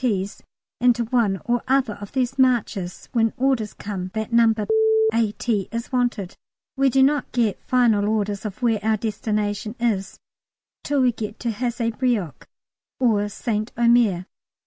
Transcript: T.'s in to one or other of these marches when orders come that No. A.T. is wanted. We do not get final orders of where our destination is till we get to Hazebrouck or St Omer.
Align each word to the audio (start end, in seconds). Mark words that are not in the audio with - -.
T.'s 0.03 0.41
in 0.79 0.93
to 0.93 1.03
one 1.05 1.39
or 1.45 1.61
other 1.67 1.93
of 2.01 2.11
these 2.13 2.39
marches 2.39 3.07
when 3.11 3.33
orders 3.37 3.75
come 3.75 4.09
that 4.15 4.33
No. 4.33 4.51
A.T. 5.13 5.67
is 5.71 5.91
wanted. 5.91 6.35
We 6.75 6.89
do 6.89 7.03
not 7.03 7.31
get 7.31 7.61
final 7.61 8.09
orders 8.09 8.43
of 8.43 8.63
where 8.63 8.79
our 8.81 8.97
destination 8.97 9.75
is 9.79 10.17
till 10.83 11.01
we 11.01 11.11
get 11.11 11.39
to 11.41 11.51
Hazebrouck 11.51 12.47
or 12.99 13.29
St 13.29 13.71
Omer. 13.77 14.25